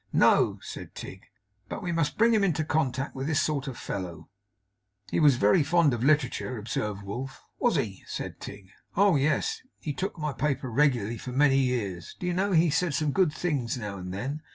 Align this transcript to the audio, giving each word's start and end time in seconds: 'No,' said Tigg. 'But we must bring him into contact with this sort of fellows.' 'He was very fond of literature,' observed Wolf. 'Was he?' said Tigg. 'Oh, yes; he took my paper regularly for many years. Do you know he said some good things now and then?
'No,' 0.11 0.57
said 0.63 0.95
Tigg. 0.95 1.27
'But 1.69 1.83
we 1.83 1.91
must 1.91 2.17
bring 2.17 2.33
him 2.33 2.43
into 2.43 2.63
contact 2.65 3.13
with 3.13 3.27
this 3.27 3.39
sort 3.39 3.67
of 3.67 3.77
fellows.' 3.77 4.23
'He 5.11 5.19
was 5.19 5.35
very 5.35 5.61
fond 5.61 5.93
of 5.93 6.03
literature,' 6.03 6.57
observed 6.57 7.03
Wolf. 7.03 7.43
'Was 7.59 7.75
he?' 7.75 8.03
said 8.07 8.39
Tigg. 8.39 8.71
'Oh, 8.97 9.15
yes; 9.15 9.61
he 9.77 9.93
took 9.93 10.17
my 10.17 10.33
paper 10.33 10.71
regularly 10.71 11.19
for 11.19 11.33
many 11.33 11.59
years. 11.59 12.15
Do 12.19 12.25
you 12.25 12.33
know 12.33 12.51
he 12.51 12.71
said 12.71 12.95
some 12.95 13.11
good 13.11 13.31
things 13.31 13.77
now 13.77 13.97
and 13.99 14.11
then? 14.11 14.41